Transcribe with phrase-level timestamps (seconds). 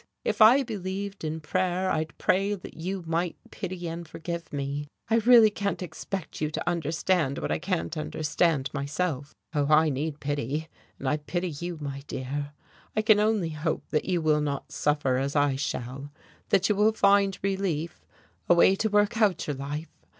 [0.25, 4.87] If I believed in prayer I'd pray that you might pity and forgive me.
[5.11, 9.35] I really can't expect you to understand what I can't myself explain.
[9.53, 12.51] Oh, I need pity and I pity you, my dear.
[12.95, 16.11] I can only hope that you will not suffer as I shall,
[16.49, 18.03] that you will find relief
[18.49, 19.91] away to work out your life.